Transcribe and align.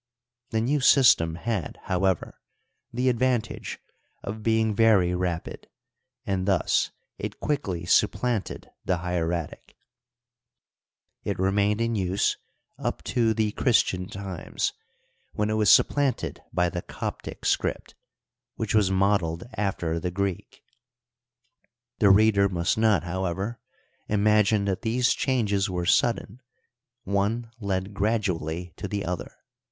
The 0.49 0.61
new 0.61 0.79
system 0.79 1.35
had, 1.35 1.77
however, 1.83 2.39
the 2.91 3.07
advantage 3.07 3.77
of 4.23 4.41
being 4.41 4.73
very 4.73 5.13
rapid, 5.13 5.67
and 6.25 6.47
thus 6.47 6.89
it 7.19 7.39
quickly 7.39 7.85
supplanted 7.85 8.71
the 8.83 8.97
hieratic; 8.97 9.75
it 11.23 11.37
remained 11.37 11.81
in 11.81 11.93
use 11.93 12.37
up 12.79 13.03
to 13.13 13.35
the 13.35 13.51
Christian 13.51 14.07
times, 14.07 14.73
when 15.33 15.51
it 15.51 15.53
was 15.53 15.71
supplanted 15.71 16.41
by 16.51 16.67
the 16.67 16.81
Coptic 16.81 17.45
script, 17.45 17.93
which 18.55 18.73
was 18.73 18.89
modeled 18.89 19.43
after 19.53 19.89
Digitized 19.89 19.91
byCjOOQlC 19.91 19.91
i6 19.91 19.93
HISTORY 19.93 19.97
OF 19.97 19.97
EGYPT. 19.97 20.03
the 20.03 20.11
Greek. 20.49 20.63
The 21.99 22.09
reader 22.09 22.49
must 22.49 22.75
not, 22.79 23.03
however, 23.03 23.59
imagine 24.09 24.65
that 24.65 24.81
these 24.81 25.13
changes 25.13 25.69
were 25.69 25.85
sudden;• 25.85 26.41
one 27.03 27.51
led 27.59 27.93
gradually 27.93 28.73
to 28.77 28.87
the 28.87 29.05
other. 29.05 29.35